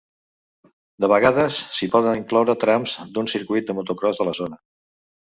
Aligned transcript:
De 1.03 1.09
vegades, 1.11 1.59
s'hi 1.79 1.89
poden 1.95 2.17
incloure 2.21 2.55
trams 2.63 2.95
d'un 3.17 3.29
circuit 3.35 3.67
de 3.69 3.75
motocròs 3.81 4.23
de 4.23 4.27
la 4.31 4.35
zona. 4.39 4.59